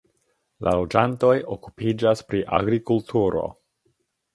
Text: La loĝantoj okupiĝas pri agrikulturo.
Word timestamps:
La 0.67 0.73
loĝantoj 0.77 1.35
okupiĝas 1.57 2.27
pri 2.33 2.45
agrikulturo. 2.63 3.49